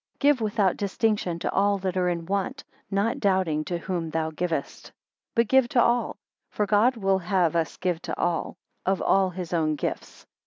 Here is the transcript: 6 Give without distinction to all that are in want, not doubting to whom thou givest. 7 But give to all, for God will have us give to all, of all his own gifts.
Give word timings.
6 0.13 0.17
Give 0.17 0.41
without 0.41 0.77
distinction 0.77 1.37
to 1.37 1.51
all 1.51 1.77
that 1.77 1.95
are 1.95 2.09
in 2.09 2.25
want, 2.25 2.63
not 2.89 3.19
doubting 3.19 3.63
to 3.65 3.77
whom 3.77 4.09
thou 4.09 4.31
givest. 4.31 4.85
7 4.87 4.93
But 5.35 5.47
give 5.47 5.67
to 5.69 5.83
all, 5.83 6.17
for 6.49 6.65
God 6.65 6.97
will 6.97 7.19
have 7.19 7.55
us 7.55 7.77
give 7.77 8.01
to 8.01 8.19
all, 8.19 8.57
of 8.83 8.99
all 8.99 9.29
his 9.29 9.53
own 9.53 9.75
gifts. 9.75 10.25